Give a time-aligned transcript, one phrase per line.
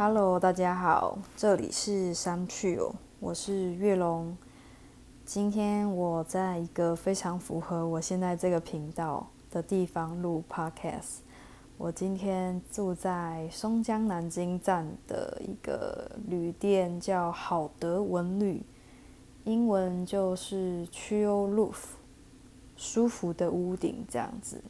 [0.00, 4.36] Hello，大家好，这里是三趣哦，我是月龙。
[5.24, 11.22] 今天我在一个非常符合我现在这个频道的地方录 Podcast。
[11.76, 18.62] 我今天住在松江南京站的一个旅店，叫好德文旅，
[19.42, 21.74] 英文就是 Chill Roof，
[22.76, 24.62] 舒服的屋顶这样子。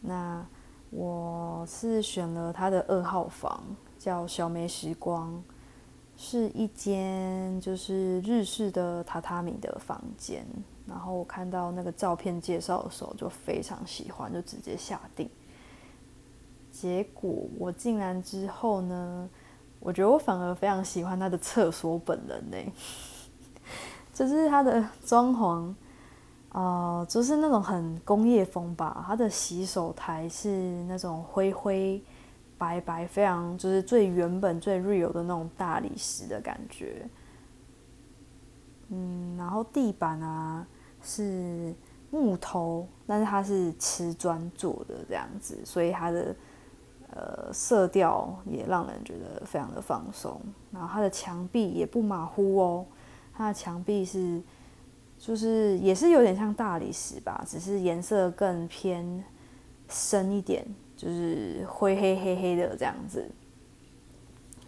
[0.00, 0.46] 那
[0.90, 3.60] 我是选了它的二号房。
[4.00, 5.30] 叫小梅时光，
[6.16, 10.42] 是一间就是日式的榻榻米的房间。
[10.86, 15.28] 然后我看到那个照片介绍的时候，就非常喜欢，就直接下定。
[16.72, 19.28] 结果我进来之后呢，
[19.80, 22.72] 我觉得我反而非常喜欢它的厕所本人呢，
[24.14, 25.74] 就是它的装潢，
[26.52, 29.04] 呃，就是那种很工业风吧。
[29.06, 32.02] 它的洗手台是那种灰灰。
[32.60, 37.08] 白白非常就是最原本最 real 的那种大理石的感觉，
[38.90, 40.66] 嗯，然后地板啊
[41.02, 41.74] 是
[42.10, 46.36] 木头，但是它是瓷砖做的这样子，所以它的
[47.12, 50.38] 呃色调也让人觉得非常的放松。
[50.70, 52.86] 然后它的墙壁也不马虎哦，
[53.32, 54.42] 它的墙壁是
[55.18, 59.24] 就是也是有点像大理石吧，只是颜色更偏
[59.88, 60.62] 深一点。
[61.00, 63.26] 就是灰黑黑黑的这样子，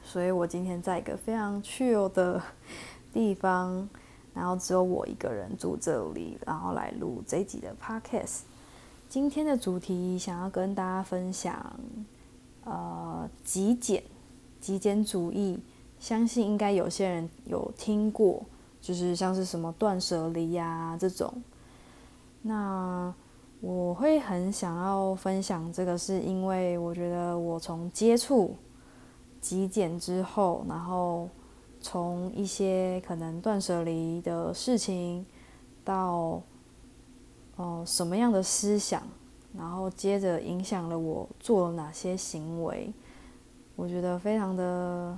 [0.02, 2.42] 所以我今天在一个非常 chill 的
[3.12, 3.86] 地方，
[4.32, 8.44] 然后只有我一个人住这里，然后来录这一集的 podcast。
[9.10, 11.78] 今天的主题想要跟大家分享，
[12.64, 14.02] 呃，极简、
[14.58, 15.60] 极简主义，
[15.98, 18.42] 相信应该有些人有听过，
[18.80, 21.42] 就是像是什么断舍离呀这种，
[22.40, 23.14] 那。
[23.62, 28.56] 我会很想要分享这个，是因为我觉得我从接触
[29.40, 31.28] 极简之后，然后
[31.80, 35.24] 从一些可能断舍离的事情，
[35.84, 36.42] 到
[37.54, 39.00] 哦什么样的思想，
[39.56, 42.92] 然后接着影响了我做了哪些行为，
[43.76, 45.16] 我觉得非常的，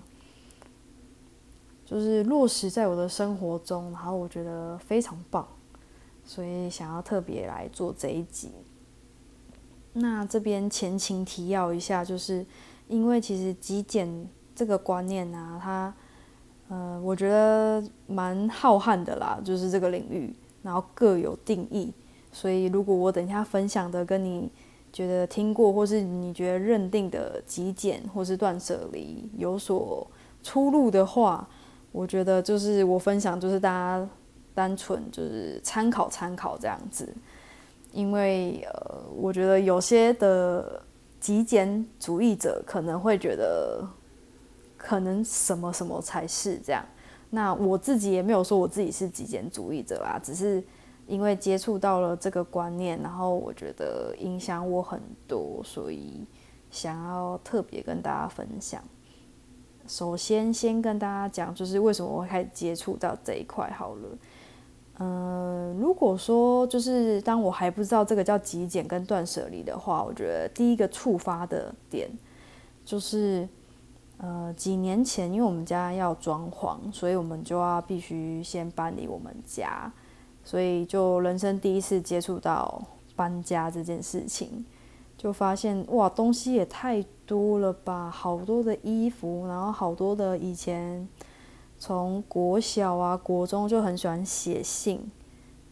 [1.87, 5.49] 就是落实在我的生活中，然后我觉得非常棒。
[6.25, 8.51] 所以想要特别来做这一集。
[9.93, 12.45] 那这边前情提要一下，就是
[12.89, 15.95] 因为其实极简这个观念啊，它
[16.69, 21.93] 呃，我觉得蛮浩瀚的啦，就是这个领域，然后各有定义。
[22.33, 24.51] 所以如果我等一下分享的跟你
[24.93, 30.05] 觉得听过，或是你觉得认定的极简或是断舍离有所
[30.43, 31.47] 出入的话，
[31.93, 34.09] 我觉得就是我分享就是大家。
[34.54, 37.12] 单纯就是参考参考这样子，
[37.92, 40.81] 因为呃，我觉得有些的
[41.19, 43.84] 极简主义者可能会觉得，
[44.76, 46.84] 可能什么什么才是这样。
[47.31, 50.62] 那我自己也没有说我自己是极简主义者啊，只是
[51.09, 56.25] 因为接触到了这个观念，然后我觉得影响我很多，所以
[56.70, 58.81] 想要特别跟大家分享。
[59.88, 64.09] 首先，先跟大家讲，就是为什么我会开始接触到这一块好了。
[64.99, 72.09] 嗯，如果说就是当我还不知道这个叫极简跟断舍离的话，我觉得第一个触发的点
[72.84, 73.49] 就是，
[74.19, 79.93] 呃，几年前因为我们家要装潢，所以我们就要必须先搬离我们家，
[80.44, 82.81] 所以就人生第一次接触到
[83.16, 84.65] 搬家这件事情，
[85.19, 91.09] 就发现哇，东西也太多了吧，好多的衣服，然后好多的以前。
[91.87, 94.99] 从国小啊、国中就很喜欢写信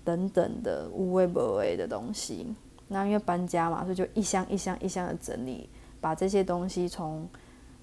[0.04, 2.54] 等等的无微不微的东西。
[2.88, 5.70] 那因为搬家嘛，所以就一箱一箱一箱的整理，
[6.02, 7.26] 把这些东西从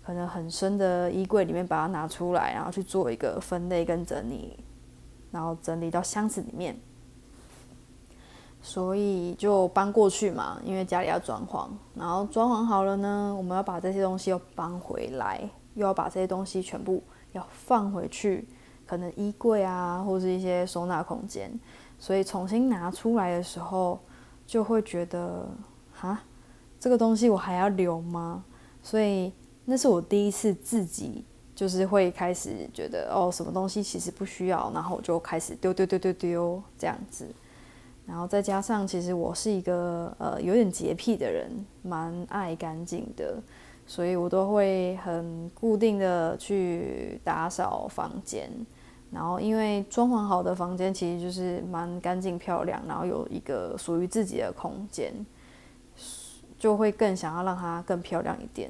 [0.06, 4.60] 可能很深的衣柜里面把它拿出来，然后去做一个分类跟整理，
[5.32, 6.78] 然后整理到箱子里面。
[8.62, 17.02] 所以就搬过去嘛，因为家里要装潢，然后装潢好了呢，我们要把这些东西又搬回来，又要把这些东西全部。
[17.32, 18.48] 要放回去，
[18.86, 21.52] 可能衣柜啊，或是一些收纳空间，
[21.98, 24.00] 所以重新拿出来的时候，
[24.48, 25.48] 就会觉得，
[25.94, 26.22] 哈，
[26.80, 28.44] 这个东西我还要留吗？
[28.82, 29.32] 所以
[29.66, 37.28] 那是我第一次自己就是会开始觉得，哦，什么东西其实不需要，然后我就开始丢丢丢丢丢这样子。
[38.08, 41.52] 然后再加上，其实我是一个呃有点洁癖的人，
[41.84, 43.40] 蛮爱干净的。
[43.90, 48.48] 所以我都会很固定的去打扫房间，
[49.10, 55.12] 然后因为装潢好的房间其实就是蛮干净漂亮，然后有一个属于自己的空间，
[56.60, 58.70] 就会更想要让它更漂亮一点。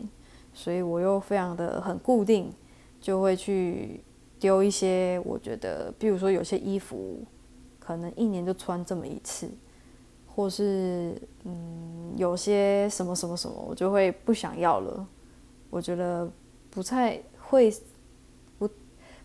[0.54, 2.54] 所以我又非常的很固定，
[3.02, 4.02] 就会去
[4.40, 7.22] 丢一些我觉得，比如说有些衣服
[7.78, 9.52] 可能一年就穿这么一次，
[10.40, 11.14] 或是
[11.44, 15.06] 嗯有些什么什么什么，我就会不想要了。
[15.70, 16.32] 我觉得
[16.70, 17.70] 不太会
[18.58, 18.70] 不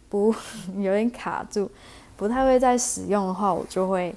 [0.09, 0.35] 不
[0.75, 1.71] 有点卡住，
[2.17, 4.13] 不太会再使用的话，我就会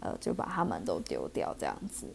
[0.00, 2.08] 呃就把它们都丢掉这样子。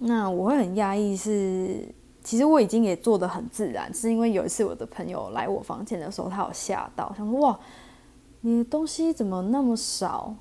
[0.00, 1.88] 那我会很压抑，是
[2.22, 7.58] 其实我已经也做的很自然，是因为有一次我的朋友来我房间的时候，他有吓到，想说哇，
[8.42, 10.34] 你的东西怎么那么少？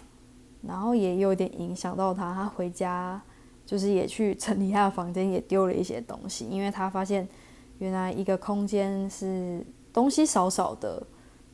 [0.61, 3.21] 然后也有点影响到他，他回家
[3.65, 7.27] 就是也去整理他的房间，也丢了一些东西，因为他发现
[7.79, 11.01] 原来一个空间是东西少少的，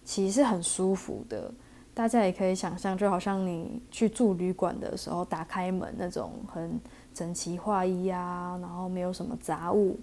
[0.04, 1.52] 其实是很舒服的。
[1.94, 6.80] 大家也可以想象，就好像你去住旅馆的时候，打开门那种很。
[7.14, 10.00] 整齐划一啊，然后没有什么杂物，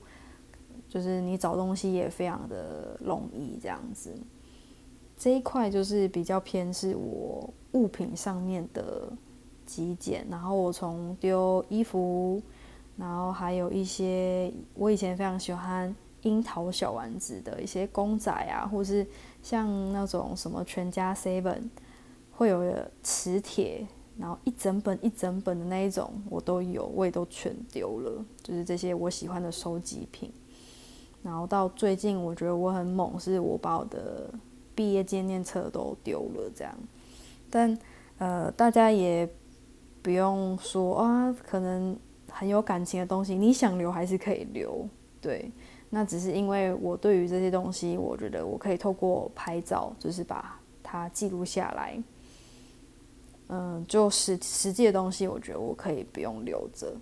[0.88, 4.14] 就是你找东西也非常的容易这样子。
[5.20, 9.12] 这一块就是比较偏是我物品上面的
[9.66, 12.40] 极简，然后我从丢衣服，
[12.96, 19.06] 然后还有一些我以前非常喜欢樱桃小丸子的一些公仔啊，或是
[19.42, 21.64] 像那种什么全家 seven
[22.32, 23.86] 会有磁铁。
[24.18, 30.30] 然后一整本一整本的那一种我都有，我也都全丢了，就是这些我喜欢的收集品。
[31.22, 34.30] 然后到最近，我觉得我很猛，是我把我的
[34.74, 36.74] 毕业纪念册都丢了这样。
[37.50, 37.78] 但
[38.18, 39.28] 呃，大家也
[40.02, 41.96] 不用说啊，可能
[42.28, 44.88] 很有感情的东西，你想留还是可以留。
[45.20, 45.50] 对，
[45.90, 52.02] 那只是因为我对于这些东西，我觉得我可以透过拍照，就是把它记录下来。
[53.48, 56.94] 嗯，就实实际的东西，我觉得我可以不用留着，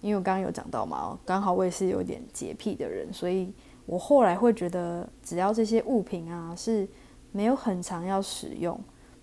[0.00, 3.52] 因为我刚刚有讲到嘛，刚好我也是有点洁癖的人，所以
[3.90, 6.86] 我后来会觉得，只要这些物品啊是
[7.32, 8.78] 没有很长要使用，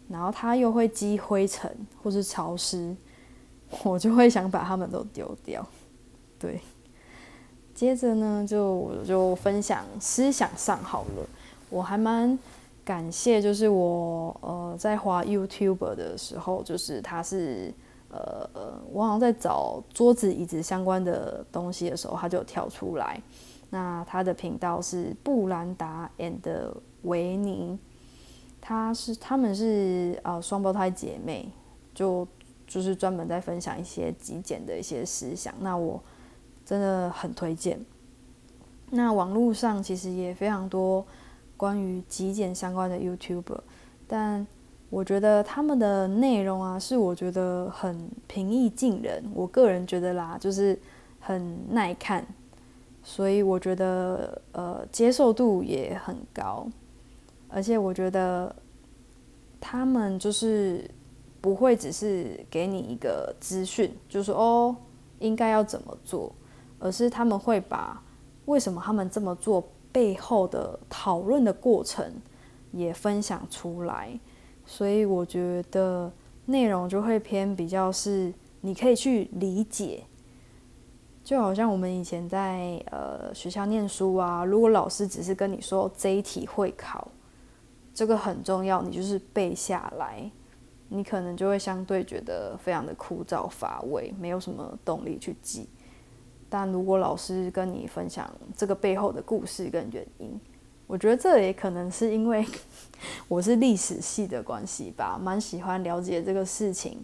[0.09, 1.73] 然后它又会积灰尘
[2.03, 2.93] 或是潮湿，
[3.85, 5.65] 我就会想把它们都丢掉。
[6.37, 6.59] 对，
[7.73, 11.25] 接着呢，就我就分享思想上好了，
[11.69, 12.37] 我还蛮。
[12.83, 17.69] 感谢，就是我呃在滑 YouTube 的时候，就是他是
[18.09, 18.49] 呃
[18.93, 23.21] 我好像在找桌子椅子相关的东西的时候，他就跳出来。
[23.69, 26.73] 那他的频道是布兰达 and
[27.03, 27.77] 维尼，
[28.61, 31.49] 他是他们是呃双胞胎姐妹，
[31.93, 32.27] 就
[32.65, 35.53] 就是专门在分享一些极简的一些思想。
[35.59, 36.01] 那我
[36.65, 37.79] 真的很推荐。
[38.89, 41.05] 那网络上其实也非常多。
[41.57, 43.57] 关于极简相关的 YouTuber，
[44.07, 44.45] 但
[44.91, 49.23] 我觉得他们的内容啊，是我觉得很平易近人。
[49.33, 50.79] 我个人觉得啦，就是
[51.19, 52.23] 很耐看，
[53.07, 56.67] 所以我觉得呃接受度也很高。
[57.47, 58.53] 而且我觉得
[59.61, 60.91] 他们就是
[61.39, 64.75] 不会只是给你一个资讯，就说哦
[65.19, 66.35] 应该要怎么做，
[66.79, 68.03] 而是他们会把
[68.47, 69.63] 为什么他们这么做。
[69.89, 72.05] 背后的讨论的过程
[72.71, 74.19] 也分享出来，
[74.63, 76.11] 所以我觉得
[76.45, 78.31] 内容就会偏比较是
[78.61, 80.03] 你可以去理解，
[81.27, 87.05] 就好像我们以前在呃学校念书啊，如果老师只是跟你说这一题会考，
[87.93, 90.31] 这个很重要，你就是背下来，
[90.87, 95.67] 你可能就会相对觉得非常的枯燥乏味，没有什么动力去记。
[96.47, 100.39] 但如果老师跟你分享这个背后的故事跟原因，
[100.87, 102.45] 我觉得这也可能是因为
[103.27, 107.03] 我是历史系的关系吧，蛮喜欢了解这个事情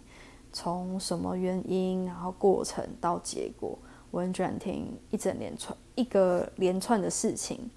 [0.50, 3.78] 从什么原因，然后过程到结果，
[4.14, 7.68] 我很喜欢听一整连串一个连串的事情，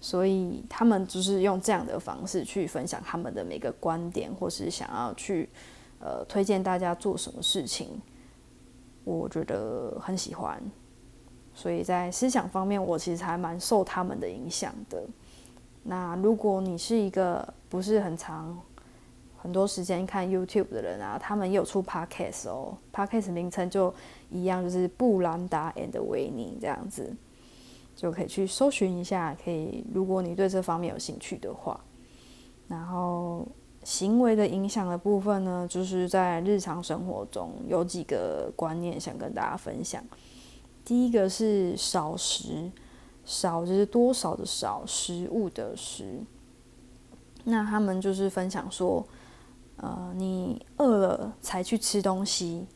[0.00, 5.48] 所以他们就是用这样的方式去分享他们的每个观点，或是想要去
[6.00, 8.02] 呃推荐大家做什么事情，
[9.04, 10.60] 我觉得很喜欢。
[11.54, 15.00] 所以在思想方面，我其实还蛮受他们的影响的。
[15.84, 18.60] 那如果你是一个不是很长
[19.36, 23.94] 很多时间看 YouTube 的人啊，他们也有出 Podcast 哦，Podcast 名称就
[24.30, 27.14] 一样，就是布兰达 and 维尼这样子，
[27.96, 29.36] 就可以去搜寻一下。
[29.44, 31.80] 可以，如果你对这方面有兴趣的话。
[32.68, 33.48] 然后
[33.82, 40.04] 行为的影响的部分呢，就是在日常生活中有几个观念想跟大家分享。
[40.84, 42.70] 第一个是少食，
[43.24, 46.20] 少就是多少的少，食物的食。
[47.44, 49.02] 那他们就是分享说，
[49.76, 52.66] 呃，你饿了才去吃东西，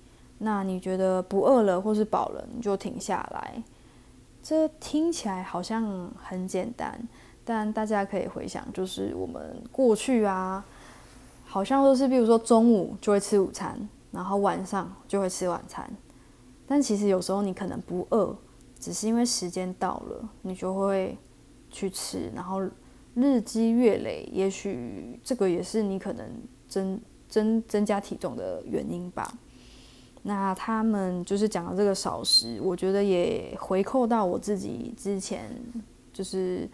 [0.45, 3.63] 那你觉得不饿了或是饱了，你就停下来。
[4.43, 7.01] 这听起来好像很简单，
[7.45, 10.65] 但大家可以回想，就是我们过去啊，
[11.45, 15.89] 好像都是，比如说中午就会吃午餐，然后晚上就会吃晚餐。
[16.67, 18.37] 但其实有时候你可能不饿，
[18.81, 21.17] 只是因为时间到了，你就会
[21.71, 22.61] 去吃，然后
[23.15, 26.27] 日积月累，也许这个也是你可能
[26.67, 29.33] 增增增加体重的原因吧。
[30.25, 35.51] 那他们就是讲的这个少食，我觉得也回扣到我自己之前，
[36.13, 36.69] 就是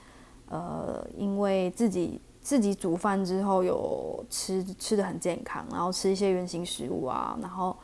[0.50, 7.74] 呃，因为自己自己煮饭之后有吃吃的很健康，然后吃一些原形食物啊，然后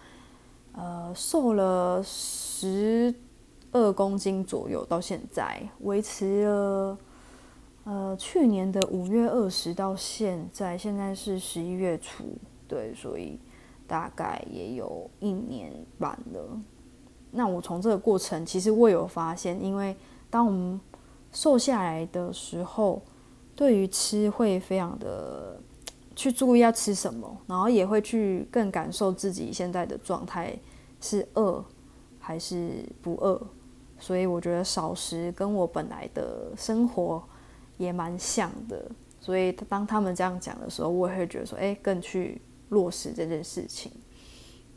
[0.72, 3.14] 呃瘦了十
[3.72, 6.98] 二公斤左右，到现在维持了
[7.84, 12.24] 呃去年的五月二十到现在，现在是十一月初，
[12.68, 13.38] 对，所以。
[13.86, 16.60] 大概也有一年半了。
[17.30, 19.96] 那我从这个过程，其实我有发现，因为
[20.30, 20.80] 当我们
[21.32, 23.02] 瘦下来的时候，
[23.56, 25.60] 对于吃会非常的
[26.14, 30.56] 去注意要吃什么，然后也会去更感受自己现在的状态
[31.00, 31.64] 是饿
[32.20, 33.40] 还是不饿。
[33.98, 37.22] 所以我觉得少食跟我本来的生活
[37.78, 38.88] 也蛮像的。
[39.18, 42.40] 所以当他们这样讲的时候，我也会觉得说，哎，更去。
[42.74, 43.90] 落实这件事情。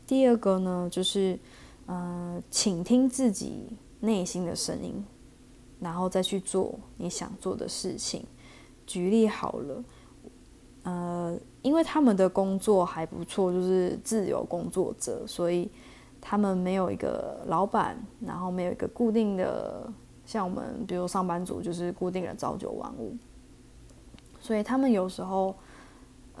[0.06, 1.38] 第二个呢，就是
[1.84, 5.04] 呃，倾听自己内心的声音，
[5.80, 8.24] 然后再去做你想做的事情。
[8.86, 9.84] 举例好了，
[10.84, 15.70] 呃，因为他们的工作还不错，就是自由工作者，所以
[16.18, 19.92] 他们没有一个老板，然后没有一个固定的，
[20.24, 23.14] 像我们比如上班族就是固定的朝九晚五，
[24.40, 25.54] 所以他们有时候。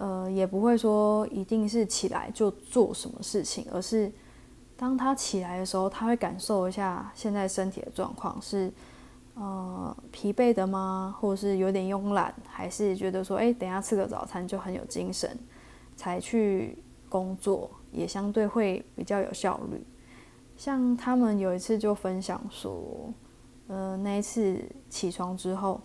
[0.00, 4.12] 呃，也不会说一定是起来就做什么事情，而是
[4.76, 8.72] 当他起来的时候，他会感受一下现在身体的状况是
[9.34, 11.16] 呃疲惫的吗？
[11.18, 15.36] 或者是有点慵懒，还是觉得说，哎，等下吃个早餐就很有精神，
[15.96, 16.78] 才去
[17.08, 19.84] 工作，也相对会比较有效率。
[20.56, 23.12] 像他们有一次就分享说，
[23.66, 25.80] 呃，那一次起床之后。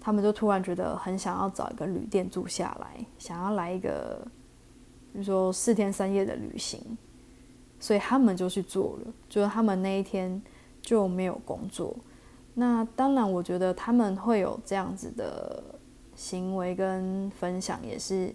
[0.00, 4.26] 他们就突然觉得很想要找一个旅店住下来，想要来一个，
[5.12, 6.80] 比如说四天三夜的旅行，
[7.78, 9.12] 所以他们就去做了。
[9.28, 10.40] 就是他们那一天
[10.80, 11.94] 就没有工作。
[12.54, 15.62] 那当然，我觉得他们会有这样子的
[16.16, 18.34] 行为跟分享，也是，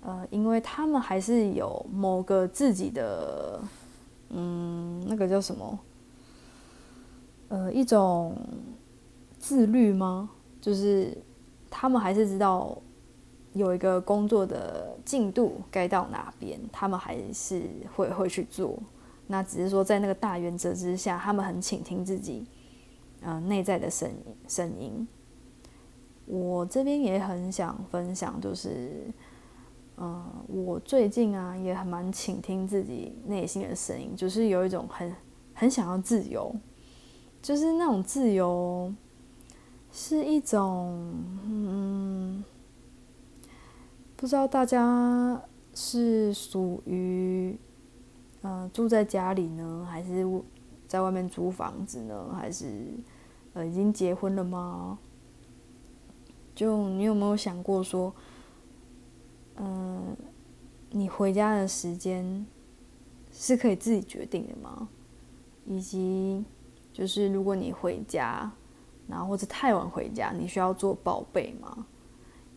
[0.00, 3.60] 呃，因为他们还是有某个自己的，
[4.30, 5.78] 嗯，那个叫什么，
[7.48, 8.36] 呃，一种
[9.38, 10.30] 自律吗？
[10.64, 11.14] 就是
[11.68, 12.74] 他们还是知道
[13.52, 18.78] 有一个工作的进度该到哪边，他们还是会会去做。
[19.26, 22.46] 那只是说在那个大原则之下，他们很倾听自己
[23.20, 25.06] 嗯内在的声音声音。
[26.24, 29.12] 我这边也很想分享，就是
[29.98, 35.14] 嗯我最近啊也很蛮倾听自己内心的声音，就是有一种很
[35.52, 36.56] 很想要自由，
[37.42, 38.90] 就是那种自由。
[39.96, 42.42] 是一种，嗯，
[44.16, 45.40] 不知道大家
[45.72, 47.56] 是属于，
[48.42, 50.26] 呃，住在家里呢，还是
[50.88, 52.66] 在外面租房子呢，还是
[53.52, 54.98] 呃已经结婚了吗？
[56.56, 58.12] 就你有没有想过说，
[59.58, 60.16] 嗯，
[60.90, 62.44] 你回家的时间
[63.30, 64.88] 是可以自己决定的吗？
[65.64, 66.44] 以及
[66.92, 68.50] 就是如果你回家。
[69.06, 71.86] 然后或者太晚回家，你需要做报备吗？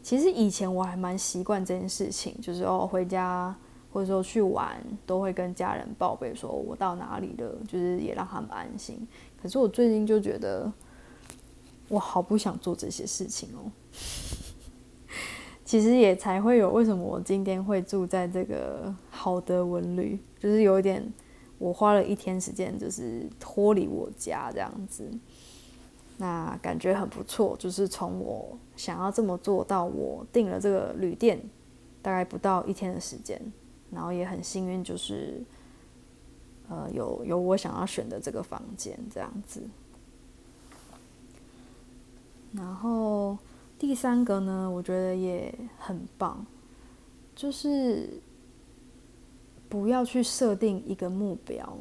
[0.01, 3.54] 其实以前我还蛮习惯这件事情，就是哦回家
[3.92, 9.06] 或者说去玩，都会跟家人报备，说我到哪里了，就是也让他们安心。
[9.42, 10.72] 可是我最近就觉得，
[11.89, 13.72] 我好不想做这些事情哦。
[15.66, 21.06] 其实也才会有为什么我今天会住在这个好的文旅，就是有一点
[21.58, 25.12] 我花了一天时间，就是脱离我家这样子。
[26.19, 31.39] 那感觉很不错，就是从我想要这么做到我订了这个旅店，
[32.01, 33.39] 大概不到一天的时间，
[33.91, 35.43] 然后也很幸运，就是
[36.67, 39.62] 呃有有我想要选的这个房间这样子。
[42.51, 43.38] 然后
[43.77, 46.43] 第三个呢，我觉得也很棒，
[47.36, 48.19] 就是
[49.69, 51.77] 不要去设定一个目标，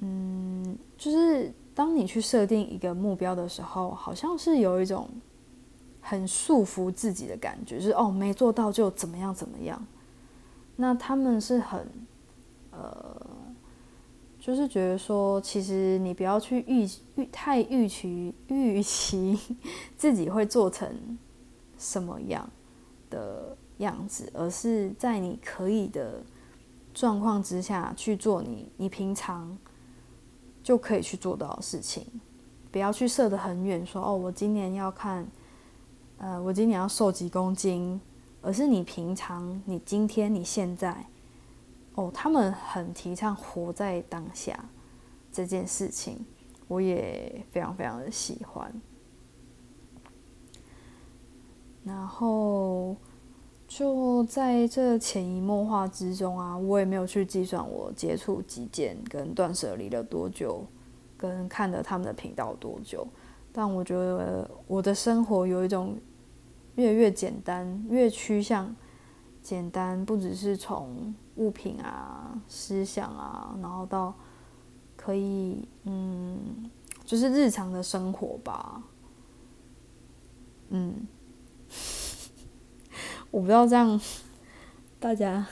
[0.00, 1.52] 嗯，就是。
[1.74, 5.08] 当你去设定一个目标的时候，好像是有一种
[6.00, 9.82] 很束缚自己的感觉，就是哦，没做到就怎么样怎么样。
[10.76, 11.86] 那他们是很
[12.70, 13.26] 呃
[14.40, 19.38] 就是觉得说，其实你不要去预预太预期预期
[19.96, 21.18] 自己会做成
[21.78, 22.48] 什么样
[23.08, 26.22] 的样子，而是在你可以的
[26.92, 29.56] 状况之下去做你你平常
[30.62, 32.06] 就可以去做到的事情，
[32.70, 35.26] 不要去设得很远，说哦，我今年要看，
[36.18, 38.00] 呃，我今年要瘦几公斤，
[38.40, 41.06] 而是你平常你今天你现在。
[41.94, 44.58] 哦，他们很提倡活在当下
[45.30, 46.24] 这件事情，
[46.66, 48.72] 我也非常非常的喜欢。
[51.84, 52.96] 然后
[53.74, 60.62] 就在这潜移默化之中啊，我也没有去计算我接触极简跟断舍离了多久，
[61.16, 63.06] 跟看了他们的频道多久。
[63.50, 65.96] 但我觉得我的生活有一种
[66.74, 68.76] 越来越简单，越趋向
[69.42, 71.14] 简单，不只是从。
[71.36, 74.12] 物品啊，思想啊，然后到
[74.94, 76.38] 可以，嗯，
[77.06, 78.82] 就是日常的生活吧，
[80.68, 80.94] 嗯，
[83.32, 84.00] 我不知道这样
[85.00, 85.44] 大家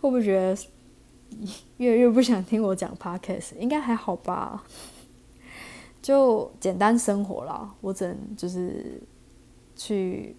[0.00, 0.56] 会不会觉得
[1.76, 3.54] 越来越不想听我讲 podcast？
[3.58, 4.64] 应该还好吧，
[6.00, 9.02] 就简单生活啦，我只能就是
[9.74, 10.34] 去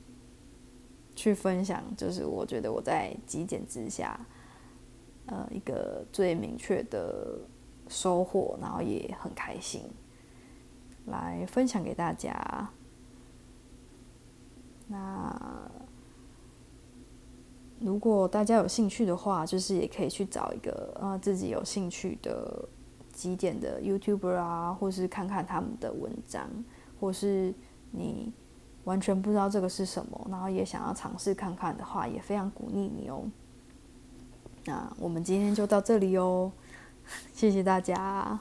[1.15, 4.19] 去分享，就是我觉得我在极简之下。
[5.29, 7.37] 呃，一个最明确的
[7.89, 9.81] 收获，然后也很开心，
[11.07, 12.69] 来分享给大家。
[14.87, 15.69] 那
[17.87, 22.67] 如果大家有兴趣的话，就是也可以去找一个呃自己有兴趣的
[23.13, 26.49] 极简的 YouTuber 啊，或是看看他们的文章，
[26.99, 27.53] 或是
[27.91, 28.33] 你
[28.83, 33.23] 完全不知道这个是什么，然后也想要尝试看看的话，也非常鼓励你哦。
[34.65, 36.51] 那我们今天就到这里哦，
[37.31, 38.37] 谢谢大家。